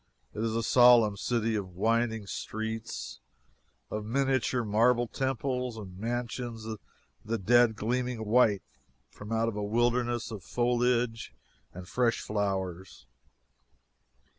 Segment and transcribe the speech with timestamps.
[0.33, 3.19] It is a solemn city of winding streets
[3.91, 6.79] and of miniature marble temples and mansions of
[7.23, 8.63] the dead gleaming white
[9.11, 11.35] from out a wilderness of foliage
[11.71, 13.05] and fresh flowers.